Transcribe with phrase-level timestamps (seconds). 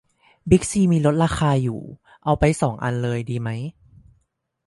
[0.49, 1.81] บิ๊กซีมีลดราคาอยู่
[2.23, 3.49] เอาไปสองอันเลยดีไหม